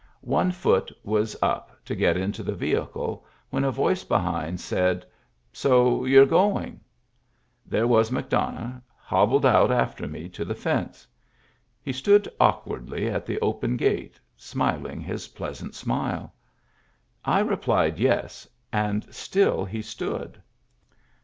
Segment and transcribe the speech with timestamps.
[0.25, 5.05] One foot was up to get into the vehicle when a voice behind said,"
[5.63, 6.79] So you're going."
[7.67, 11.05] There was McDonough, hobbled out after me to the fence.
[11.83, 16.33] He stood awkwardly at the open gate, smiling his pleasant smile.
[17.23, 20.41] I replied yes, and still he stood.